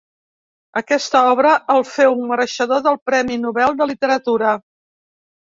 Aquesta 0.79 1.19
obra 1.33 1.51
el 1.75 1.85
féu 1.91 2.17
mereixedor 2.31 2.83
del 2.89 2.99
Premi 3.11 3.39
Nobel 3.45 3.79
de 3.83 3.89
Literatura. 3.93 4.57